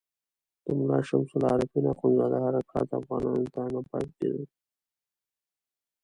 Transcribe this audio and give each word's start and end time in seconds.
د 0.63 0.65
ملا 0.77 0.99
شمس 1.07 1.31
العارفین 1.37 1.85
اخندزاده 1.93 2.37
حرکات 2.45 2.89
افغانانو 2.99 3.45
ته 3.53 3.61
نه 3.73 3.81
پاتې 3.89 4.11
کېدل. 4.17 4.45